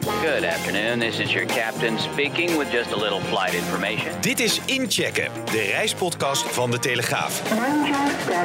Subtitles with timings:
[0.00, 0.98] Good afternoon.
[0.98, 4.20] This is your captain speaking with just a little flight information.
[4.20, 7.42] Dit is Inchecken, de reispodcast van De Telegraaf.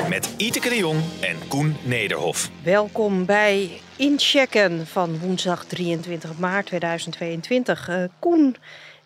[0.09, 2.49] Met Iteke de Jong en Koen Nederhof.
[2.63, 7.89] Welkom bij Inchecken van woensdag 23 maart 2022.
[7.89, 8.55] Uh, Koen,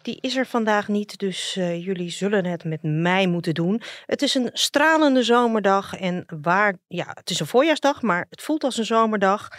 [0.02, 3.82] die is er vandaag niet, dus uh, jullie zullen het met mij moeten doen.
[4.06, 8.64] Het is een stralende zomerdag en waar, ja, het is een voorjaarsdag, maar het voelt
[8.64, 9.50] als een zomerdag.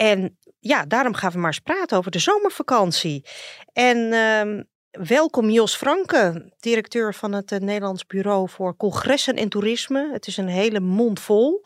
[0.00, 3.24] En ja, daarom gaan we maar eens praten over de zomervakantie.
[3.72, 10.10] En uh, welkom Jos Franke, directeur van het uh, Nederlands Bureau voor Congressen en Toerisme.
[10.12, 11.62] Het is een hele mond vol.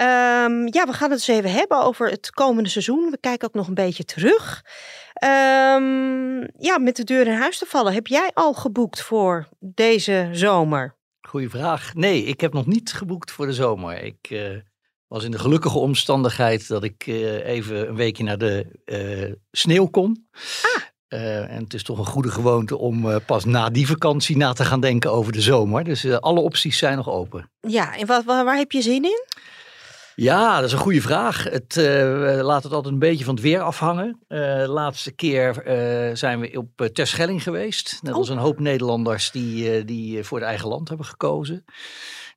[0.00, 3.10] Um, ja, we gaan het eens even hebben over het komende seizoen.
[3.10, 4.64] We kijken ook nog een beetje terug.
[5.24, 7.92] Um, ja, met de deur in huis te vallen.
[7.92, 10.96] Heb jij al geboekt voor deze zomer?
[11.20, 11.94] Goeie vraag.
[11.94, 14.02] Nee, ik heb nog niet geboekt voor de zomer.
[14.02, 14.56] Ik uh,
[15.08, 19.86] was in de gelukkige omstandigheid dat ik uh, even een weekje naar de uh, sneeuw
[19.86, 20.28] kon.
[20.62, 20.82] Ah.
[21.08, 24.52] Uh, en het is toch een goede gewoonte om uh, pas na die vakantie na
[24.52, 25.84] te gaan denken over de zomer.
[25.84, 27.50] Dus uh, alle opties zijn nog open.
[27.60, 29.24] Ja, en wat, waar, waar heb je zin in?
[30.14, 31.44] Ja, dat is een goede vraag.
[31.44, 31.76] Het
[32.42, 34.20] laat het altijd een beetje van het weer afhangen.
[34.28, 35.62] de laatste keer
[36.16, 37.98] zijn we op Terschelling geweest.
[38.02, 41.64] Net als een hoop Nederlanders die, die voor het eigen land hebben gekozen.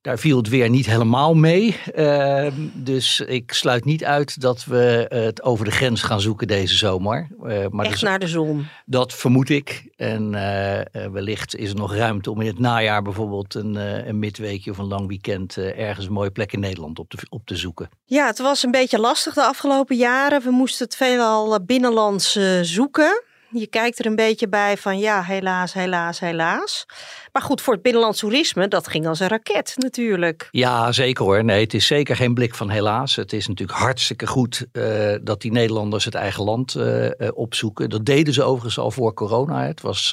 [0.01, 1.79] Daar viel het weer niet helemaal mee.
[1.95, 6.75] Uh, dus ik sluit niet uit dat we het over de grens gaan zoeken deze
[6.75, 7.27] zomer.
[7.43, 8.67] Uh, maar Echt dus, naar de zon?
[8.85, 9.91] Dat vermoed ik.
[9.95, 13.75] En uh, wellicht is er nog ruimte om in het najaar bijvoorbeeld een,
[14.07, 17.45] een midweekje of een lang weekend ergens een mooie plek in Nederland op te, op
[17.45, 17.89] te zoeken.
[18.05, 20.41] Ja, het was een beetje lastig de afgelopen jaren.
[20.41, 23.23] We moesten het veelal binnenlands zoeken.
[23.53, 26.85] Je kijkt er een beetje bij van ja, helaas, helaas, helaas.
[27.31, 30.47] Maar goed, voor het binnenlands toerisme, dat ging als een raket natuurlijk.
[30.51, 31.43] Ja, zeker hoor.
[31.43, 33.15] Nee, het is zeker geen blik van helaas.
[33.15, 37.89] Het is natuurlijk hartstikke goed uh, dat die Nederlanders het eigen land uh, uh, opzoeken.
[37.89, 39.65] Dat deden ze overigens al voor corona.
[39.65, 40.09] Het was,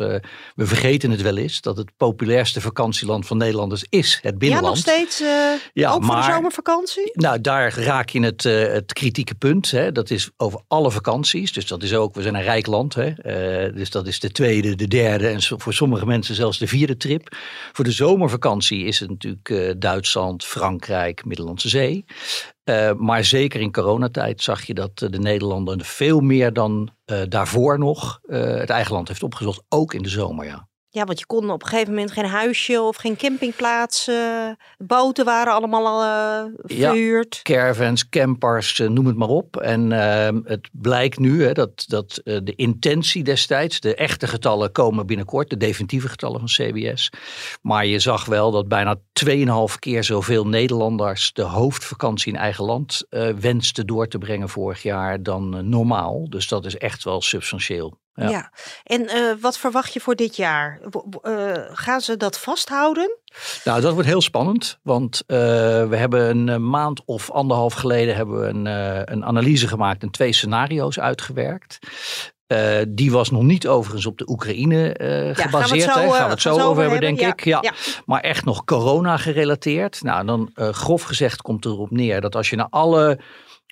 [0.54, 4.84] we vergeten het wel eens, dat het populairste vakantieland van Nederlanders is het binnenland.
[4.84, 5.18] Ja, nog steeds
[5.72, 7.10] ja, ook maar, voor de zomervakantie?
[7.12, 9.70] Nou, daar raak je het, het kritieke punt.
[9.70, 9.92] Hè.
[9.92, 11.52] Dat is over alle vakanties.
[11.52, 12.94] Dus dat is ook, we zijn een rijk land.
[12.94, 13.12] Hè.
[13.74, 17.36] Dus dat is de tweede, de derde en voor sommige mensen zelfs de vierde trip.
[17.72, 22.04] Voor de zomervakantie is het natuurlijk uh, Duitsland, Frankrijk, Middellandse Zee.
[22.64, 26.90] Uh, maar zeker in coronatijd zag je dat de Nederlander veel meer dan
[27.28, 29.62] daarvoor nog het eigen land heeft opgezocht.
[29.68, 30.67] Ook in de zomer, ja.
[30.90, 34.08] Ja, want je kon op een gegeven moment geen huisje of geen campingplaats.
[34.08, 37.40] Uh, boten waren allemaal uh, verhuurd.
[37.42, 39.56] Ja, caravans, campers, uh, noem het maar op.
[39.56, 45.06] En ehm, het blijkt nu hè, dat, dat de intentie destijds, de echte getallen komen
[45.06, 47.10] binnenkort, de definitieve getallen van CBS.
[47.62, 49.34] Maar je zag wel dat bijna 2,5
[49.78, 53.06] keer zoveel Nederlanders de hoofdvakantie in eigen land
[53.40, 56.30] wensten door te brengen vorig jaar dan normaal.
[56.30, 57.98] Dus dat is echt wel substantieel.
[58.18, 58.28] Ja.
[58.28, 58.50] ja.
[58.84, 60.80] En uh, wat verwacht je voor dit jaar?
[61.22, 63.16] Uh, gaan ze dat vasthouden?
[63.64, 64.78] Nou, dat wordt heel spannend.
[64.82, 65.38] Want uh,
[65.88, 68.66] we hebben een maand of anderhalf geleden hebben we een,
[69.12, 71.78] een analyse gemaakt en twee scenario's uitgewerkt.
[72.48, 75.90] Uh, die was nog niet overigens op de Oekraïne uh, ja, gebaseerd.
[75.90, 77.44] Gaan zo, gaan we het zo, over hebben, denk ja, ik.
[77.44, 77.58] Ja.
[77.60, 77.72] ja.
[78.06, 80.02] Maar echt nog corona gerelateerd.
[80.02, 83.18] Nou, dan grof gezegd komt erop neer dat als je naar alle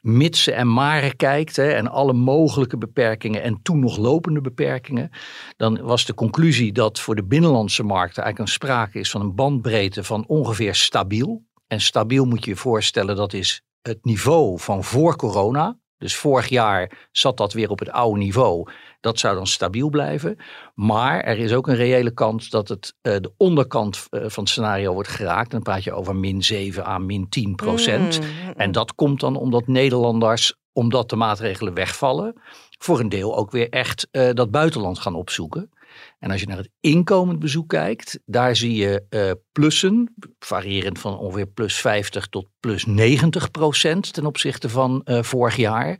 [0.02, 5.10] mitsen en maren kijkt hè, en alle mogelijke beperkingen en toen nog lopende beperkingen,
[5.56, 9.34] dan was de conclusie dat voor de binnenlandse markten eigenlijk een sprake is van een
[9.34, 11.44] bandbreedte van ongeveer stabiel.
[11.66, 15.78] En stabiel moet je je voorstellen, dat is het niveau van voor corona.
[15.98, 18.70] Dus vorig jaar zat dat weer op het oude niveau.
[19.00, 20.36] Dat zou dan stabiel blijven.
[20.74, 24.52] Maar er is ook een reële kans dat het uh, de onderkant uh, van het
[24.52, 25.50] scenario wordt geraakt.
[25.50, 28.20] Dan praat je over min 7 à min 10 procent.
[28.20, 28.52] Mm.
[28.56, 32.40] En dat komt dan omdat Nederlanders, omdat de maatregelen wegvallen,
[32.78, 35.70] voor een deel ook weer echt uh, dat buitenland gaan opzoeken.
[36.18, 41.18] En als je naar het inkomend bezoek kijkt, daar zie je uh, plussen, variërend van
[41.18, 45.98] ongeveer plus 50 tot plus 90 procent ten opzichte van uh, vorig jaar.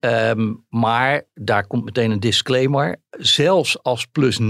[0.00, 2.96] Ehm, maar daar komt meteen een disclaimer.
[3.10, 4.42] Zelfs als plus 90%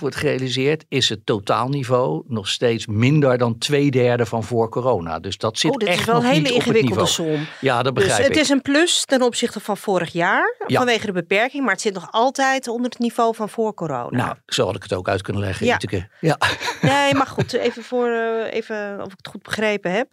[0.00, 5.18] wordt gerealiseerd, is het totaalniveau nog steeds minder dan twee derde van voor corona.
[5.18, 7.46] Dus dat zit oh, dit echt is wel nog een hele het ingewikkelde som.
[7.60, 8.42] Ja, dat Dus begrijp het ik.
[8.42, 10.76] is een plus ten opzichte van vorig jaar Ja.
[10.78, 14.08] vanwege de beperking, maar het zit nog altijd onder het niveau van voor corona.
[14.24, 15.78] Nou, zo had ik het ook uit kunnen leggen, Ja.
[16.20, 16.38] Ja.
[16.82, 20.08] Nee, maar goed, even voor eh, even of ik het goed begrepen heb.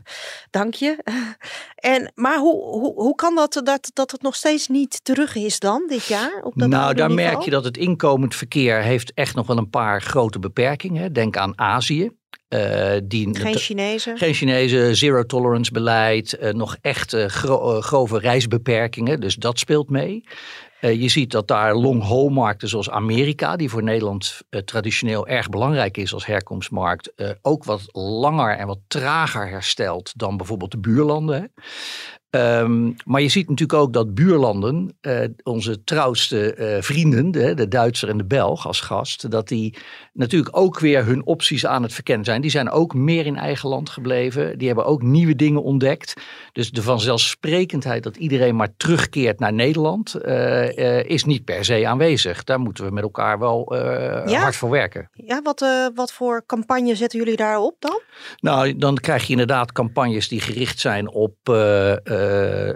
[0.50, 0.98] Dank je.
[1.76, 5.84] En, maar hoe, hoe, hoe kan dat, dat dat nog steeds niet terug is dan
[5.88, 6.42] dit jaar?
[6.44, 7.30] Op dat nou, daar niveau?
[7.30, 11.14] merk je dat het inkomend verkeer heeft echt nog wel een paar grote beperkingen.
[11.14, 12.12] Denk aan Azië.
[12.48, 14.18] eh, die Geen Chinezen.
[14.18, 19.20] Geen Chinezen, zero tolerance beleid, eh, nog echt eh, gro- grove reisbeperkingen.
[19.20, 20.24] Dus dat speelt mee.
[20.82, 26.14] Je ziet dat daar long-haul markten zoals Amerika, die voor Nederland traditioneel erg belangrijk is
[26.14, 31.54] als herkomstmarkt, ook wat langer en wat trager herstelt dan bijvoorbeeld de buurlanden.
[32.32, 37.68] Ehm, maar je ziet natuurlijk ook dat buurlanden, eh, onze trouwste eh, vrienden, de, de
[37.68, 39.78] Duitser en de Belg als gast, dat die
[40.14, 42.42] natuurlijk ook weer hun opties aan het verkennen zijn.
[42.42, 44.58] Die zijn ook meer in eigen land gebleven.
[44.58, 46.14] Die hebben ook nieuwe dingen ontdekt.
[46.52, 52.44] Dus de vanzelfsprekendheid dat iedereen maar terugkeert naar Nederland eh, is niet per se aanwezig.
[52.44, 54.40] Daar moeten we met elkaar wel Ja?
[54.40, 55.10] hard voor werken.
[55.14, 58.02] Ja, wat, wat voor campagne zetten jullie daarop dan?
[58.40, 61.36] Nou, dan krijg je inderdaad campagnes die gericht zijn op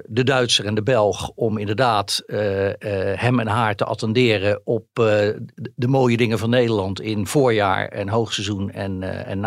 [0.08, 1.32] de Duitser en de Belg.
[1.36, 5.30] Om inderdaad eh, eh, hem en haar te attenderen op eh,
[5.76, 9.42] de, mooie dingen van Nederland in voorjaar en hoogseizoen en, eh en.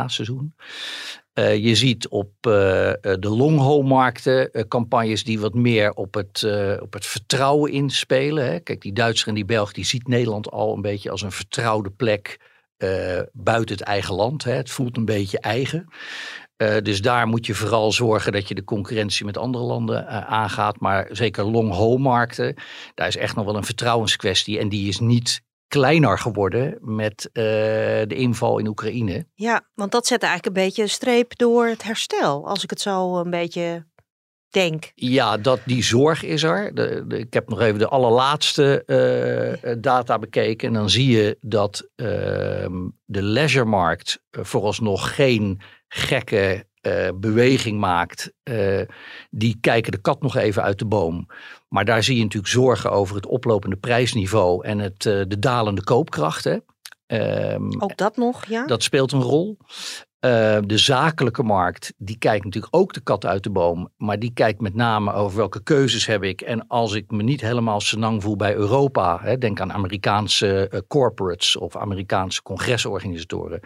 [1.39, 6.43] Eh, je ziet op eh, eh, de long-haul-markten eh, campagnes die wat meer op het,
[6.43, 8.45] eh, op het vertrouwen inspelen.
[8.45, 8.61] Hè.
[8.61, 11.91] Kijk, die Duitser en die Belg die ziet Nederland al een beetje als een vertrouwde
[11.91, 12.41] plek
[12.77, 14.45] eh, buiten het eigen land.
[14.45, 14.53] Hè.
[14.53, 15.89] Het voelt een beetje eigen.
[16.59, 20.21] Eh, dus daar moet je vooral zorgen dat je de concurrentie met andere landen eh,
[20.33, 20.81] aangaat.
[20.81, 22.55] Maar zeker long-haul markten,
[22.95, 24.59] daar is echt nog wel een vertrouwenskwestie.
[24.59, 27.43] En die is niet kleiner geworden met eh,
[28.07, 29.27] de inval in Oekraïne.
[29.35, 32.49] Ja, want dat zet eigenlijk een beetje een streep door het herstel.
[32.49, 33.87] Als ik het zo een beetje
[34.49, 34.93] denk.
[34.95, 36.75] Ja, dat, die zorg is er.
[36.75, 38.85] De, de- ik heb nog even de allerlaatste
[39.81, 40.69] data bekeken.
[40.69, 48.33] En dan zie je dat ehm, de leisuremarkt vooralsnog geen gekke eh, beweging maakt.
[48.43, 48.81] Eh,
[49.31, 51.27] die kijken de kat nog even uit de boom.
[51.69, 55.85] Maar daar zie je natuurlijk zorgen over het oplopende prijsniveau en het, eh, de dalende
[55.85, 56.45] koopkracht.
[56.45, 56.57] Hè.
[57.07, 58.67] Ehm, Ook dat nog, ja?
[58.67, 59.57] dat speelt een rol.
[60.19, 63.89] Eh, de zakelijke markt, die kijkt natuurlijk ook de kat uit de boom.
[63.97, 66.41] Maar die kijkt met name over welke keuzes heb ik.
[66.41, 69.19] En als ik me niet helemaal senang voel bij Europa.
[69.23, 73.61] Hè, denk aan Amerikaanse eh, corporates of Amerikaanse congresorganisatoren.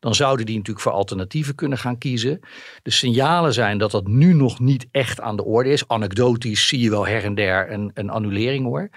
[0.00, 2.40] Dan zouden die natuurlijk voor alternatieven kunnen gaan kiezen.
[2.82, 5.88] De signalen zijn dat dat nu nog niet echt aan de orde is.
[5.88, 8.88] Anekdotisch zie je wel her en der een, een annulering hoor.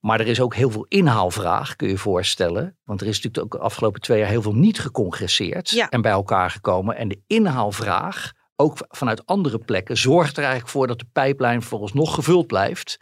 [0.00, 2.76] Maar er is ook heel veel inhaalvraag, kun je je voorstellen.
[2.84, 5.88] Want er is natuurlijk ook de afgelopen twee jaar heel veel niet gecongresseerd Ja.
[5.88, 6.96] en bij elkaar gekomen.
[6.96, 12.14] En de inhaalvraag, ook vanuit andere plekken, zorgt er eigenlijk voor dat de pijplijn vooralsnog
[12.14, 12.98] gevuld blijft.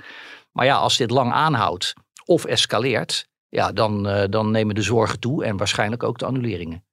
[0.52, 5.20] Maar ja, als dit lang aanhoudt of escaleert, ja, dan, eh, dan nemen de zorgen
[5.20, 6.84] toe en waarschijnlijk ook de annuleringen.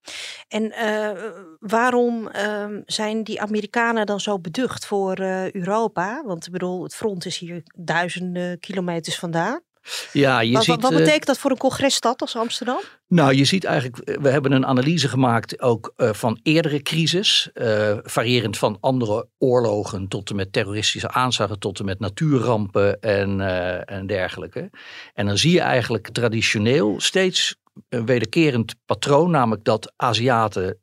[0.47, 6.23] En eh, waarom ehm, zijn die Amerikanen dan zo beducht voor eh, Europa?
[6.25, 9.61] Want ik bedoel, het front is hier duizenden kilometers vandaan.
[10.11, 12.79] Ja, je Wat, ziet, wat, wat eh, betekent dat voor een congresstad als Amsterdam?
[13.07, 17.49] Nou, je ziet eigenlijk, eh, we hebben een analyse gemaakt ook eh, van eerdere crisis,
[17.53, 23.41] eh, variërend van andere oorlogen tot en met terroristische aanslagen, tot en met natuurrampen en,
[23.85, 24.69] en dergelijke.
[25.13, 27.55] En dan zie je eigenlijk traditioneel steeds
[27.89, 30.79] een wederkerend patroon, namelijk dat Aziaten,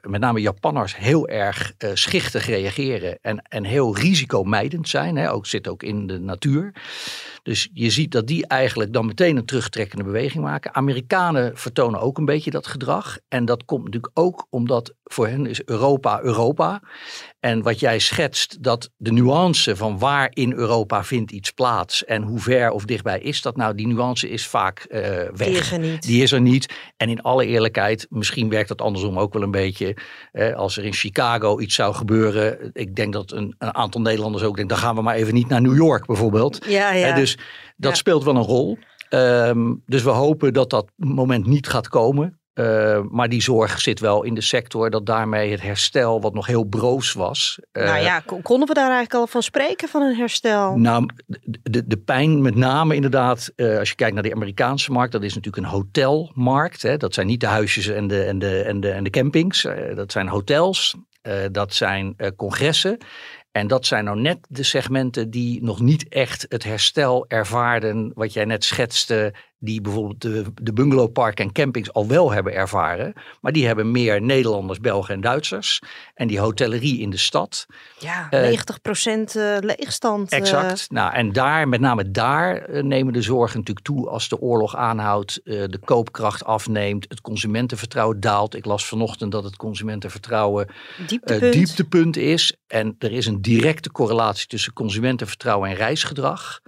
[0.00, 5.16] met name Japanners, heel erg schichtig reageren en, en heel risicomijdend zijn.
[5.16, 6.72] Hè, ook, zit ook in de natuur.
[7.42, 10.74] Dus je ziet dat die eigenlijk dan meteen een terugtrekkende beweging maken.
[10.74, 13.18] Amerikanen vertonen ook een beetje dat gedrag.
[13.28, 16.82] En dat komt natuurlijk ook omdat voor hen is Europa Europa.
[17.40, 22.22] En wat jij schetst, dat de nuance van waar in Europa vindt iets plaats en
[22.22, 25.00] hoe ver of dichtbij is dat nou, die nuance is vaak eh,
[25.34, 25.48] weg.
[25.48, 26.02] Die is er niet.
[26.02, 26.74] Die is er niet.
[26.96, 29.96] En in alle eerlijkheid, misschien werkt dat andersom ook wel een beetje.
[30.32, 34.44] Eh, als er in Chicago iets zou gebeuren, ik denk dat een, een aantal Nederlanders
[34.44, 36.64] ook denken, dan gaan we maar even niet naar New York bijvoorbeeld.
[36.68, 37.08] Ja, ja.
[37.08, 37.31] Eh, dus
[37.76, 37.96] dat Ja.
[37.96, 38.78] speelt wel een rol.
[39.08, 42.36] Ehm, dus we hopen dat dat moment niet gaat komen.
[42.52, 46.46] Eh, maar die zorg zit wel in de sector dat daarmee het herstel, wat nog
[46.46, 47.58] heel broos was.
[47.72, 50.76] eh, nou ja, kon- konden we daar eigenlijk al van spreken van een herstel?
[50.78, 51.06] nou,
[51.62, 55.22] de, de, pijn met name inderdaad, eh, als je kijkt naar de Amerikaanse markt, dat
[55.22, 56.82] is natuurlijk een hotelmarkt.
[56.82, 56.96] Hè.
[56.96, 59.96] Dat zijn niet de huisjes en de, en de, en de, en de campings, eh,
[59.96, 60.94] dat zijn hotels,
[61.52, 62.98] dat zijn congressen.
[63.52, 68.32] En dat zijn nou net de segmenten die nog niet echt het herstel ervaarden, wat
[68.32, 73.12] jij net schetste, die bijvoorbeeld de, de bungalowparken en campings al wel hebben ervaren.
[73.40, 75.82] Maar die hebben meer Nederlanders, Belgen en Duitsers.
[76.14, 77.66] En die hotellerie in de stad.
[77.98, 80.30] Ja, Eh, 90% eh, leegstand.
[80.32, 80.38] eh.
[80.38, 80.90] Exact.
[80.90, 84.76] Nou, en daar, met name daar, eh, nemen de zorgen natuurlijk toe als de oorlog
[84.76, 88.54] aanhoudt, eh, de koopkracht afneemt, het consumentenvertrouwen daalt.
[88.54, 91.52] Ik las vanochtend dat het consumentenvertrouwen eh, dieptepunt.
[91.52, 92.56] dieptepunt is.
[92.66, 96.60] En er is een directe correlatie tussen consumentenvertrouwen en reisgedrag.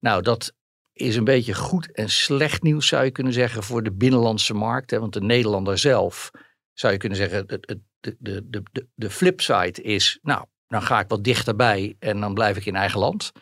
[0.00, 0.52] Nou, dat
[0.92, 4.90] is een beetje goed en slecht nieuws, zou je kunnen zeggen, voor de binnenlandse markt.
[4.90, 5.00] Hè?
[5.00, 6.30] Want de Nederlander zelf,
[6.72, 11.08] zou je kunnen zeggen, de, de, de, de, de flipside is, nou, dan ga ik
[11.08, 13.32] wat dichterbij en dan blijf ik in eigen land.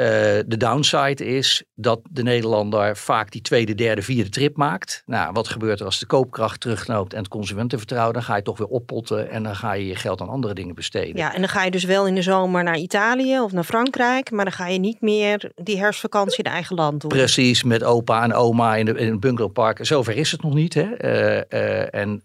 [0.00, 0.06] Eh,
[0.46, 5.02] de downside is dat de Nederlander vaak die tweede, derde, vierde trip maakt.
[5.06, 8.14] Nou, wat gebeurt er als de koopkracht terugloopt en het consumentenvertrouwen?
[8.14, 10.74] Dan ga je toch weer oppotten en dan ga je je geld aan andere dingen
[10.74, 11.16] besteden.
[11.16, 14.30] Ja, en dan ga je dus wel in de zomer naar Italië of naar Frankrijk,
[14.30, 17.10] maar dan ga je niet meer die herfstvakantie in eigen land doen.
[17.10, 19.86] Precies, met opa en oma in, de, in het bungalowpark.
[19.86, 20.74] Zover is het nog niet.
[20.74, 20.94] Hè?
[20.94, 22.22] Eh, eh, en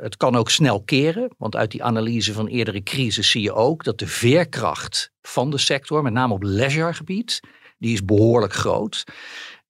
[0.00, 1.28] het kan ook snel keren.
[1.38, 5.58] Want uit die analyse van eerdere crisis zie je ook dat de veerkracht van de
[5.58, 7.40] sector, met name op leisuregebied,
[7.78, 9.04] die is behoorlijk groot.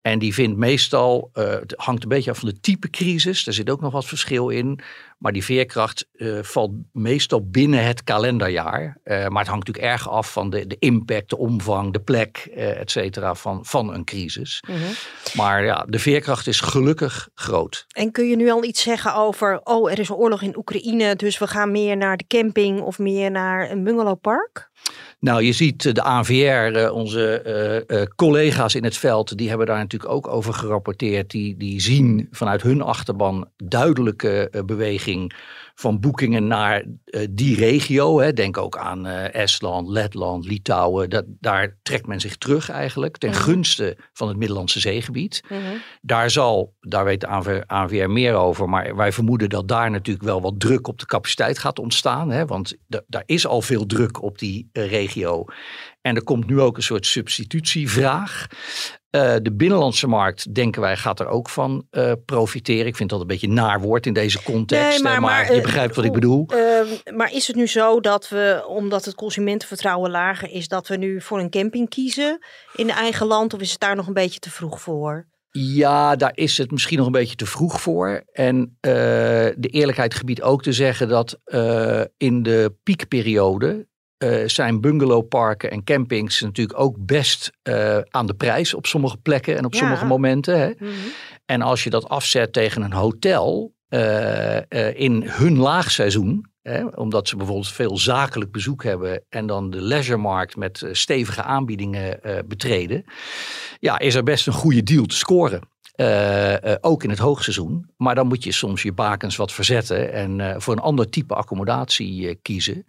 [0.07, 3.55] En die vindt meestal, eh, het hangt een beetje af van de type crisis, daar
[3.55, 4.81] zit ook nog wat verschil in.
[5.19, 8.99] Maar die veerkracht eh, valt meestal binnen het kalenderjaar.
[9.03, 12.37] Eh, maar het hangt natuurlijk erg af van de, de impact, de omvang, de plek,
[12.55, 14.63] et cetera, van, van een crisis.
[14.69, 14.79] Mhm.
[15.35, 17.85] Maar ja, de veerkracht is gelukkig groot.
[17.89, 21.17] En kun je nu al iets zeggen over, oh, er is een oorlog in Oekraïne,
[21.17, 24.71] dus we gaan meer naar de camping of meer naar een bungalowpark?
[25.27, 26.33] Nou, je ziet eh, de ANVR,
[26.77, 27.43] eh, onze
[27.87, 31.31] eh, collega's in het veld, die hebben daar natuurlijk ook over gerapporteerd.
[31.31, 35.35] Die, die zien vanuit hun achterban duidelijke beweging
[35.79, 38.19] van boekingen naar eh, die regio.
[38.21, 38.33] Hè.
[38.33, 41.11] Denk ook aan eh, Estland, Letland, Litouwen.
[41.11, 43.39] Dat, daar trekt men zich terug eigenlijk ten Mhm.
[43.39, 45.43] gunste van het Middellandse zeegebied.
[46.01, 50.27] Daar zal, daar weet de ANVR, ANVR meer over, maar wij vermoeden dat daar natuurlijk
[50.27, 52.31] wel wat druk op de capaciteit gaat ontstaan.
[52.31, 55.45] Hè, want da- daar is al veel druk op die eh, regio.
[56.07, 58.47] En er komt nu ook een soort substitutievraag.
[59.11, 62.87] Eh, de binnenlandse markt, denken wij, gaat er ook van eh, profiteren.
[62.87, 64.91] Ik vind dat een beetje naar woord in deze context.
[64.91, 66.47] Nee, maar- hè, maar, maar, je eh, begrijpt wat ik bedoel.
[66.47, 70.97] Ehm, maar is het nu zo dat we, omdat het consumentenvertrouwen lager is, dat we
[70.97, 72.39] nu voor een camping kiezen
[72.75, 73.55] in eigen land?
[73.55, 75.27] Of is het daar nog een beetje te vroeg voor?
[75.51, 78.23] Ja, daar is het misschien nog een beetje te vroeg voor.
[78.33, 78.93] En eh,
[79.57, 83.87] de eerlijkheid gebiedt ook te zeggen dat eh, in de piekperiode
[84.17, 89.57] eh, zijn bungalowparken en campings natuurlijk ook best eh, aan de prijs op sommige plekken
[89.57, 89.79] en op Ja.
[89.79, 90.59] sommige momenten.
[90.59, 90.73] Hè.
[91.45, 97.37] En als je dat afzet tegen een hotel eh, in hun laagseizoen, hè, omdat ze
[97.37, 103.05] bijvoorbeeld veel zakelijk bezoek hebben en dan de leisuremarkt met stevige aanbiedingen betreden,
[103.79, 105.61] ja, is er best een goede deal te scoren.
[106.81, 107.91] Ook in het hoogseizoen.
[107.97, 112.35] Maar dan moet je soms je bakens wat verzetten en voor een ander type accommodatie
[112.35, 112.85] kiezen.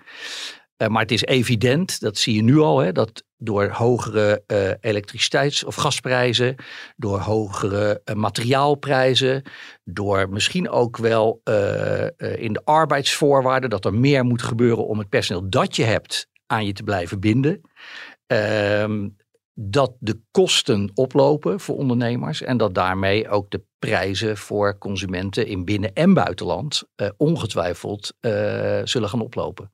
[0.77, 4.71] Eh, maar het is evident, dat zie je nu al, hè, dat door hogere eh,
[4.79, 6.55] elektriciteits- of gasprijzen,
[6.95, 9.43] door hogere eh, materiaalprijzen,
[9.83, 11.41] door misschien ook wel
[12.37, 16.65] in de arbeidsvoorwaarden dat er meer moet gebeuren om het personeel dat je hebt aan
[16.65, 17.61] je te blijven binden.
[18.27, 19.09] Ehm,
[19.53, 25.65] dat de kosten oplopen voor ondernemers en dat daarmee ook de prijzen voor consumenten in
[25.65, 26.83] binnen- en buitenland
[27.17, 28.13] ongetwijfeld
[28.83, 29.71] zullen gaan oplopen.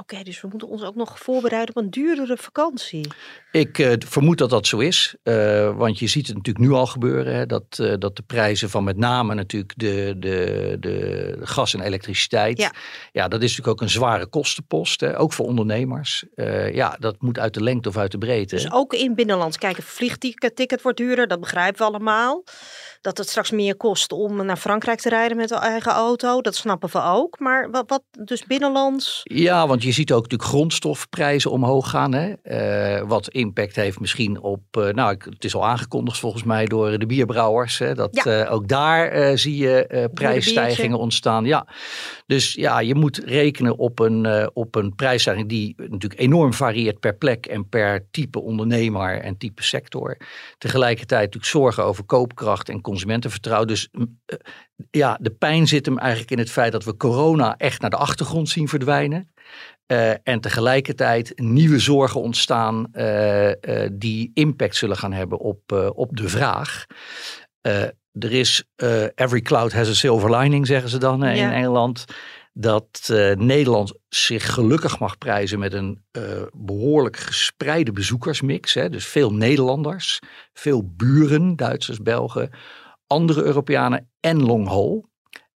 [0.00, 3.08] Oké, dus we moeten ons ook nog voorbereiden op een duurdere vakantie.
[3.50, 6.86] Ik eh, vermoed dat dat zo is, eh, want je ziet het natuurlijk nu al
[6.86, 11.74] gebeuren, hè, dat, eh, dat de prijzen van met name natuurlijk de, de, de gas
[11.74, 12.72] en elektriciteit, Ja.
[13.12, 13.28] ja.
[13.28, 16.24] dat is natuurlijk ook een zware kostenpost, hè, ook voor ondernemers.
[16.72, 18.54] Ja, dat moet uit de lengte of uit de breedte.
[18.54, 19.58] Dus ook in binnenlands.
[19.58, 22.44] Kijk, een vliegticket ticket wordt duurder, dat begrijpen we allemaal.
[23.00, 26.54] Dat het straks meer kost om naar Frankrijk te rijden met de eigen auto, dat
[26.56, 27.38] snappen we ook.
[27.38, 29.20] Maar wat, wat dus binnenlands?
[29.22, 32.12] Ja, want je ziet ook natuurlijk grondstofprijzen omhoog gaan.
[32.12, 32.32] Hè?
[32.42, 36.64] eh, wat impact heeft misschien op, eh, nou ik- het is al aangekondigd volgens mij
[36.64, 37.78] door de bierbrouwers.
[37.78, 38.44] Hè, dat Ja.
[38.44, 41.44] eh, ook daar zie je prijsstijgingen ontstaan.
[41.44, 41.66] Ja.
[42.26, 47.14] Dus ja, je moet rekenen op een, op een prijsstijging die natuurlijk enorm varieert per
[47.16, 50.16] plek en per type ondernemer en type sector.
[50.58, 53.68] Tegelijkertijd natuurlijk zorgen over koopkracht en consumentenvertrouwen.
[53.68, 54.38] Dus mm, eh,
[54.90, 57.96] ja, de pijn zit hem eigenlijk in het feit dat we corona echt naar de
[57.96, 59.32] achtergrond zien verdwijnen.
[59.86, 66.28] Eh, en tegelijkertijd nieuwe zorgen ontstaan eh, die impact zullen gaan hebben op, op de
[66.28, 66.86] vraag.
[68.12, 68.64] Er is,
[69.14, 71.30] every cloud has a silver lining, zeggen ze dan Ja.
[71.30, 72.04] in Engeland.
[72.52, 76.04] dat Nederland zich gelukkig mag prijzen met een
[76.52, 78.74] behoorlijk gespreide bezoekersmix.
[78.74, 78.88] Hè?
[78.90, 80.18] Dus veel Nederlanders,
[80.52, 82.50] veel buren, Duitsers, Belgen,
[83.08, 85.06] andere Europeanen en long.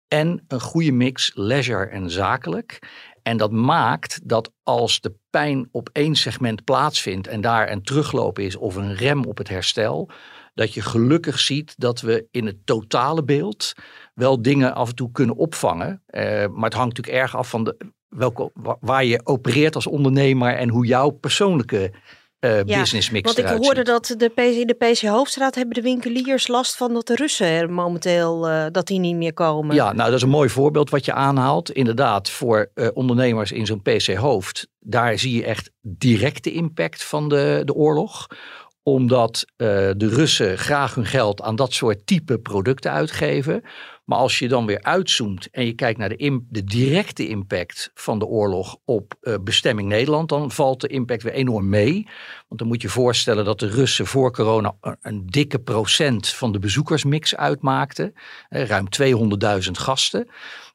[0.09, 2.79] En een goede mix leisure en zakelijk.
[3.23, 8.39] En dat maakt dat als de pijn op één segment plaatsvindt en daar een terugloop
[8.39, 10.11] is of een rem op het herstel,
[10.55, 13.73] dat je gelukkig ziet dat we in het totale beeld
[14.15, 16.03] wel dingen af en toe kunnen opvangen.
[16.11, 17.77] Uh, maar het hangt natuurlijk erg af van de,
[18.09, 21.93] welke, waar je opereert als ondernemer en hoe jouw persoonlijke
[22.41, 25.75] uh, ja, business mix Want ik hoorde dat de PC, in de PC Hoofdstraat hebben
[25.75, 29.75] de winkeliers last van dat de Russen er momenteel uh, dat die niet meer komen.
[29.75, 31.71] Ja, nou dat is een mooi voorbeeld wat je aanhaalt.
[31.71, 37.29] Inderdaad, voor uh, ondernemers in zo'n PC Hoofd, daar zie je echt directe impact van
[37.29, 38.27] de, de oorlog
[38.83, 43.63] omdat de Russen graag hun geld aan dat soort type producten uitgeven.
[44.11, 48.19] Maar als je dan weer uitzoomt en je kijkt naar de, de directe impact van
[48.19, 52.07] de oorlog op uh, bestemming Nederland, dan valt de impact weer enorm mee.
[52.49, 56.59] Want dan moet je voorstellen dat de Russen voor corona een, dikke procent van de
[56.59, 58.15] bezoekersmix uitmaakten.
[58.49, 58.87] Eh, ruim
[59.65, 60.29] 200.000 gasten.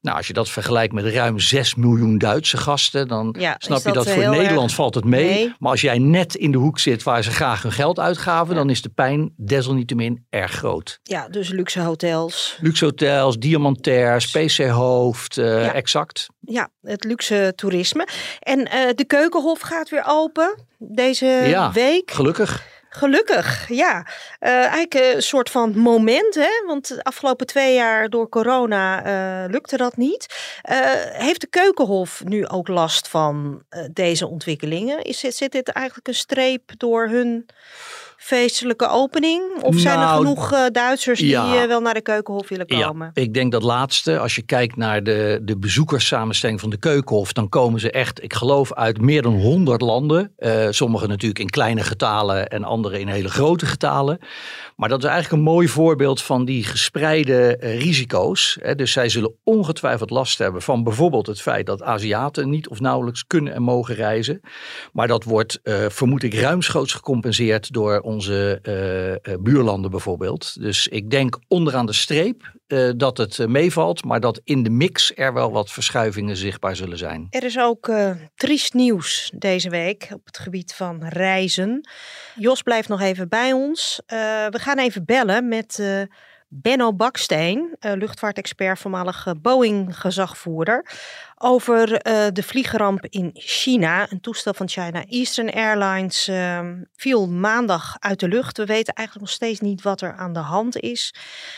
[0.06, 3.92] Nou, als je dat vergelijkt met ruim 6 miljoen Duitse gasten, dan ja, snap je
[3.92, 5.30] dat voor Nederland valt het mee.
[5.30, 5.54] Nee.
[5.60, 8.60] Maar als jij net in de hoek zit waar ze graag hun geld uitgaven, ja.
[8.60, 11.00] dan is de pijn desalniettemin erg groot.
[11.04, 12.58] Ja, dus luxe hotels.
[12.62, 15.74] Luxe hotels, diamantairs, PC Hoofd, uh, ja.
[15.74, 16.28] exact.
[16.40, 18.08] Ja, het luxe toerisme.
[18.40, 22.12] En uh, de Keukenhof gaat weer open deze ja, week.
[22.12, 22.64] Gelukkig.
[22.98, 24.06] Gelukkig, ja.
[24.40, 26.64] Uh, eigenlijk een soort van moment, hè?
[26.66, 30.26] want de afgelopen twee jaar door corona uh, lukte dat niet.
[30.72, 35.02] Uh, heeft de Keukenhof nu ook last van deze ontwikkelingen?
[35.02, 37.46] Is, zit dit eigenlijk een streep door hun
[38.18, 39.44] feestelijke opening?
[39.62, 43.12] Of zijn er Nou, genoeg uh, Duitsers die uh, wel naar de Keukenhof willen komen?
[43.14, 44.20] Ja, ik denk dat laatste.
[44.20, 48.34] Als je kijkt naar de, de bezoekerssamenstelling van de Keukenhof, dan komen ze echt, ik
[48.34, 50.34] geloof, uit meer dan 100 landen.
[50.40, 54.20] Uh, sommige natuurlijk in kleine getalen en andere in hele grote getalen.
[54.76, 58.58] Maar dat is eigenlijk een mooi voorbeeld van die gespreide risico's.
[58.62, 58.76] Hè.
[58.76, 63.28] Dus zij zullen ongetwijfeld last hebben van bijvoorbeeld het feit dat Aziaten niet of nauwelijks
[63.28, 64.42] kunnen en mogen reizen.
[64.92, 70.62] Maar dat wordt, vermoed ik, ruimschoots gecompenseerd door onze uh, buurlanden bijvoorbeeld.
[70.62, 72.54] Dus ik denk onderaan de streep
[72.98, 77.28] dat het meevalt, maar dat in de mix er wel wat verschuivingen zichtbaar zullen zijn.
[77.30, 77.92] Er is ook
[78.36, 81.90] triest nieuws deze week op het gebied van reizen.
[82.36, 84.02] Jos blijft nog even bij ons.
[84.50, 85.80] we gaan even bellen met
[86.48, 90.86] Benno Baksteen, uh, luchtvaartexpert, voormalig uh, Boeing-gezagvoerder,
[91.38, 91.88] over
[92.34, 94.12] de vliegramp in China.
[94.12, 96.32] Een toestel van China Eastern Airlines
[96.96, 98.58] viel maandag uit de lucht.
[98.58, 101.14] We weten eigenlijk nog steeds niet wat er aan de hand is.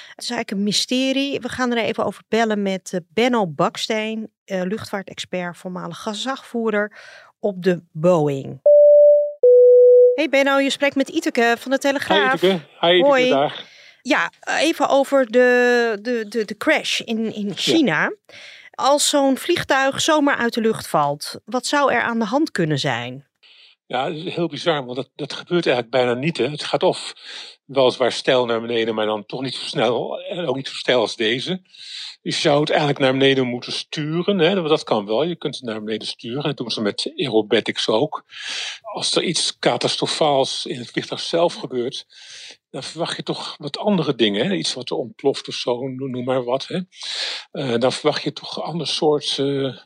[0.09, 1.39] Het is eigenlijk een mysterie.
[1.39, 6.97] We gaan er even over bellen met Benno Baksteen, luchtvaartexpert, voormalig gezagvoerder
[7.39, 8.61] op de Boeing.
[10.15, 12.41] Hey Benno, je spreekt met Iteke van de Telegraaf.
[12.41, 13.07] Hi Iteke, Hi, Iteke.
[13.07, 13.29] Hoi.
[13.29, 13.75] Dag.
[14.07, 18.01] Ja, even over de, de, de, de crash in, in China.
[18.01, 18.13] Ja.
[18.71, 22.79] Als zo'n vliegtuig zomaar uit de lucht valt, wat zou er aan de hand kunnen
[22.79, 23.26] zijn?
[23.87, 26.37] Ja, heel bizar, want dat, dat gebeurt eigenlijk bijna niet.
[26.37, 26.49] Hè.
[26.49, 27.13] Het gaat of
[27.65, 30.99] weliswaar stijl naar beneden, maar dan toch niet zo snel en ook niet zo stijl
[30.99, 31.61] als deze.
[32.21, 34.39] Je zou het eigenlijk naar beneden moeten sturen.
[34.39, 34.61] Hè?
[34.61, 35.23] Dat kan wel.
[35.23, 36.43] Je kunt het naar beneden sturen.
[36.43, 38.25] Dat doen ze met aerobatics ook.
[38.81, 42.05] Als er iets catastrofaals in het vliegtuig zelf gebeurt,
[42.69, 44.45] dan verwacht je toch wat andere dingen.
[44.45, 44.53] Hè?
[44.53, 46.67] Iets wat er ontploft of zo, noem maar wat.
[46.67, 46.79] Hè?
[47.51, 49.37] Uh, dan verwacht je toch een ander soort.
[49.37, 49.77] Uh...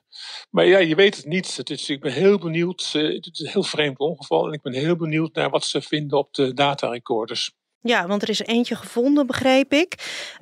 [0.49, 1.57] Maar ja, je weet het niet.
[1.57, 2.91] Het is, ik ben heel benieuwd.
[2.95, 4.47] Uh, het is een heel vreemd ongeval.
[4.47, 7.51] En ik ben heel benieuwd naar wat ze vinden op de datarecorders.
[7.83, 9.95] Ja, want er is eentje gevonden, begreep ik.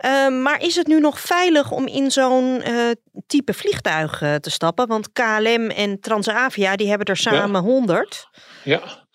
[0.05, 2.91] Uh, maar is het nu nog veilig om in zo'n uh,
[3.27, 4.87] type vliegtuig uh, te stappen?
[4.87, 7.67] Want KLM en Transavia, die hebben er samen ja.
[7.67, 8.27] 100.
[8.63, 9.07] Ja,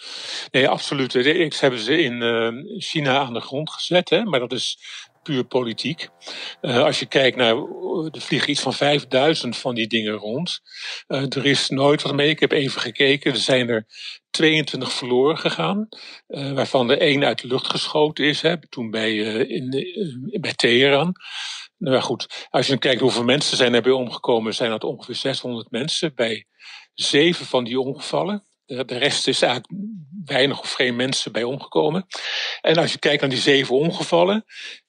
[0.51, 1.13] nee, absoluut.
[1.13, 4.25] Ze hebben ze in China aan de grond gezet, hè?
[4.25, 4.79] maar dat is
[5.25, 6.09] puur politiek.
[6.61, 7.57] Uh, als je kijkt naar,
[8.13, 10.61] er vliegen iets van 5000 van die dingen rond.
[11.09, 12.29] Uh, er is nooit wat mee.
[12.29, 13.33] Ik heb even gekeken.
[13.33, 13.87] Er zijn er
[14.31, 15.89] 22 verloren gegaan.
[16.29, 18.43] Uh, waarvan er één uit de lucht geschoten is.
[18.43, 19.15] Hè, toen bij,
[19.47, 19.71] in,
[20.41, 21.17] bij Teheran.
[21.79, 26.15] Nou goed, als je kijkt hoeveel mensen zijn erbij omgekomen, zijn dat ongeveer 600 mensen.
[26.15, 26.47] Bij
[26.95, 28.47] zeven van die ongevallen.
[28.65, 29.83] De, de rest is eigenlijk
[30.25, 32.07] weinig of geen mensen bij omgekomen.
[32.61, 34.45] En als je kijkt naar die zeven ongevallen,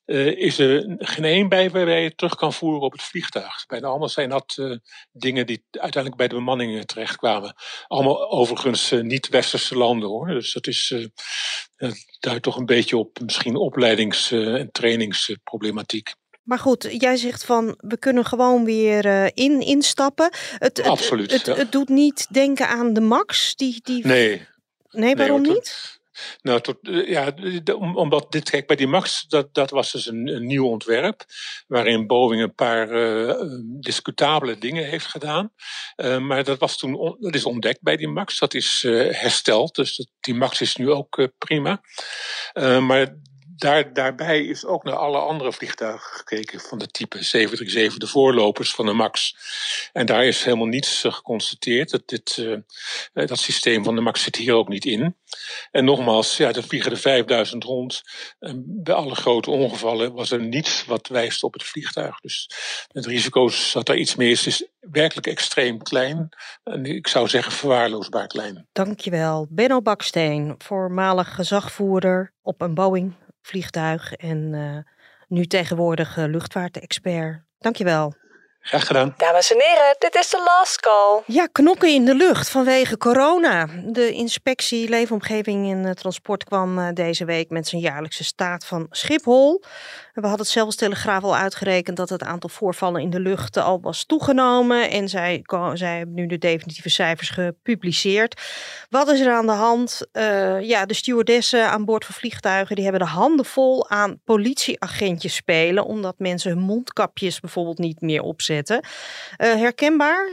[0.06, 3.66] uh, is er geen één bij waarbij je terug kan voeren op het vliegtuig.
[3.68, 4.78] Bijna allemaal zijn dat uh,
[5.12, 7.56] dingen die uiteindelijk bij de bemanningen terechtkwamen.
[7.88, 10.28] Allemaal overigens uh, niet-westerse landen hoor.
[10.28, 11.10] Dus dat is
[12.20, 16.14] duidt toch een beetje op misschien opleidings- en trainingsproblematiek.
[16.46, 20.30] Maar goed, jij zegt van we kunnen gewoon weer uh, in, instappen.
[20.58, 21.32] Het, Absoluut.
[21.32, 23.56] Het, het, het, doet niet denken aan de Max.
[23.56, 24.08] Die, die...
[24.08, 24.48] Nee.
[24.90, 25.95] Nee, waarom nee, niet?
[26.42, 27.34] Nou, tot, ja,
[27.94, 31.24] omdat dit, kijk, bij die Max, dat, dat was dus een, nieuw ontwerp.
[31.68, 33.34] Waarin Boeing een paar uh,
[33.80, 35.54] discutabele dingen heeft gedaan.
[35.96, 38.40] Maar dat, was toen dat is ontdekt bij die Max.
[38.40, 39.76] Dat is hersteld.
[39.76, 41.82] Dus die Max is nu ook prima.
[42.80, 43.16] maar
[43.58, 48.74] daar, daarbij is ook naar alle andere vliegtuigen gekeken van de type 737, de voorlopers
[48.74, 49.36] van de MAX.
[49.94, 51.90] En daar is helemaal niets geconstateerd.
[51.90, 52.58] Dat, dit, uh,
[53.14, 55.16] dat systeem van de MAX zit hier ook niet in.
[55.72, 58.02] En nogmaals, ja, er vliegen er 5000 rond.
[58.58, 62.20] Bij alle grote ongevallen was er niets wat wijst op het vliegtuig.
[62.20, 62.50] Dus
[62.92, 66.30] het risico dat er iets mee is, is werkelijk extreem klein.
[66.64, 68.68] En ik zou zeggen verwaarloosbaar klein.
[68.72, 69.48] Dankjewel.
[69.50, 73.16] Benno Baksteen, voormalig gezagvoerder op een Boeing
[73.46, 74.78] vliegtuig en uh,
[75.28, 77.44] nu tegenwoordig uh, luchtvaartexpert.
[77.60, 78.14] Dankjewel.
[78.68, 79.14] Graag gedaan.
[79.18, 81.22] Dames en heren, dit is de last call.
[81.26, 83.68] Ja, knokken in de lucht vanwege corona.
[83.84, 89.64] De inspectie Leefomgeving en Transport kwam uh, deze week met zijn jaarlijkse staat van Schiphol.
[90.14, 93.82] We hadden het zelfs Telegraaf al uitgerekend dat het aantal voorvallen in de lucht al
[93.82, 94.90] was toegenomen.
[94.90, 98.42] En zij, zij hebben nu de definitieve cijfers gepubliceerd.
[98.90, 100.02] Wat is er aan de hand?
[100.14, 105.36] Uh, ja, de stewardessen aan boord van vliegtuigen die hebben de handen vol aan politieagentjes
[105.36, 105.86] spelen.
[105.86, 108.54] Omdat mensen hun mondkapjes bijvoorbeeld niet meer opzetten.
[108.58, 108.82] Uh,
[109.38, 110.30] herkenbaar,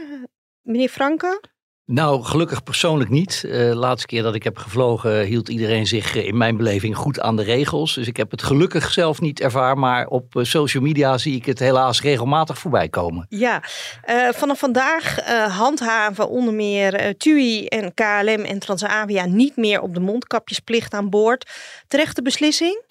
[0.63, 1.41] meneer Franke?
[1.85, 3.41] Nou, gelukkig persoonlijk niet.
[3.41, 7.21] De uh, laatste keer dat ik heb gevlogen hield iedereen zich in mijn beleving goed
[7.21, 7.95] aan de regels.
[7.95, 11.59] Dus ik heb het gelukkig zelf niet ervaren, maar op social media zie ik het
[11.59, 13.27] helaas regelmatig voorbij komen.
[13.29, 13.63] Ja,
[14.11, 19.95] uh, vanaf vandaag uh, handhaven onder meer TUI en KLM en Transavia niet meer op
[19.95, 21.51] de mondkapjesplicht aan boord.
[21.89, 22.83] Terechte beslissing?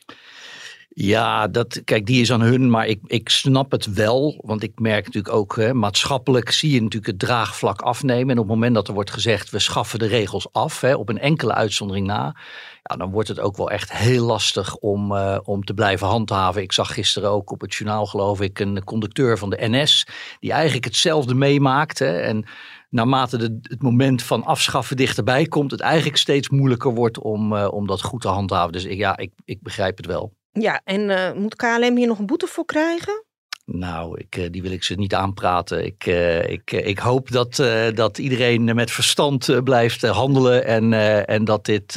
[0.94, 4.42] Ja, dat, kijk, die is aan hun, maar ik, ik snap het wel.
[4.46, 8.30] Want ik merk natuurlijk ook, hè, maatschappelijk zie je natuurlijk het draagvlak afnemen.
[8.30, 11.10] En op het moment dat er wordt gezegd, we schaffen de regels af, hè, op
[11.10, 12.36] een enkele uitzondering na.
[12.84, 16.62] Ja, dan wordt het ook wel echt heel lastig om, uh, om te blijven handhaven.
[16.62, 20.08] Ik zag gisteren ook op het journaal, geloof ik, een conducteur van de NS.
[20.40, 22.02] Die eigenlijk hetzelfde meemaakt.
[22.02, 22.46] En
[22.90, 27.68] naarmate de, het moment van afschaffen dichterbij komt, het eigenlijk steeds moeilijker wordt om, uh,
[27.72, 28.72] om dat goed te handhaven.
[28.72, 30.40] Dus ik, ja, ik, ik begrijp het wel.
[30.54, 33.26] Ja, en uh, moet KLM hier nog een boete voor krijgen?
[33.66, 35.86] Nou, ik, uh, die wil ik ze niet aanpraten.
[35.86, 37.56] Ik, uh, ik, ik hoop dat,
[37.94, 40.66] dat iedereen met verstand blijft handelen.
[40.66, 40.94] En,
[41.28, 41.94] en dat dit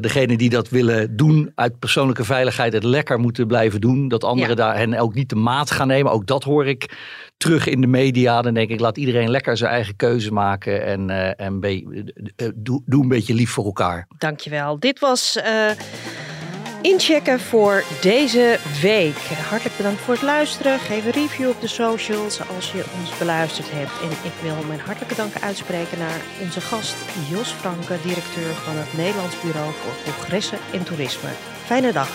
[0.00, 4.08] degenen die dat willen doen uit persoonlijke veiligheid het lekker moeten blijven doen.
[4.08, 4.62] Dat anderen ja.
[4.64, 6.12] daar hen ook niet de maat gaan nemen.
[6.12, 6.98] Ook dat hoor ik
[7.36, 8.42] terug in de media.
[8.42, 10.84] Dan denk ik, laat iedereen lekker zijn eigen keuze maken.
[10.84, 12.04] En, en be,
[12.54, 14.06] doe, doe een beetje lief voor elkaar.
[14.18, 14.78] Dankjewel.
[14.78, 15.38] Dit was
[16.84, 19.16] inchecken voor deze week.
[19.48, 20.78] Hartelijk bedankt voor het luisteren.
[20.78, 24.00] Geef een review op de socials als je ons beluisterd hebt.
[24.02, 26.96] En ik wil mijn hartelijke dank uitspreken naar onze gast
[27.30, 31.30] Jos Franke, directeur van het Nederlands Bureau voor Congressen en Toerisme.
[31.64, 32.10] Fijne dag.